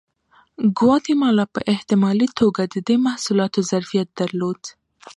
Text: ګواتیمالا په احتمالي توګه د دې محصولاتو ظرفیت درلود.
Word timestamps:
ګواتیمالا 0.77 1.45
په 1.53 1.59
احتمالي 1.73 2.27
توګه 2.39 2.61
د 2.73 2.75
دې 2.87 2.95
محصولاتو 3.05 3.59
ظرفیت 3.71 4.07
درلود. 4.19 4.61